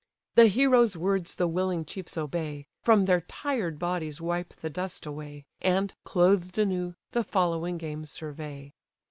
[0.33, 5.45] The hero's words the willing chiefs obey, From their tired bodies wipe the dust away,
[5.61, 8.73] And, clothed anew, the following games survey.